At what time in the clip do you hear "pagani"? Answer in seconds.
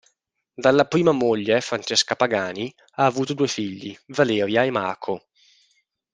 2.15-2.73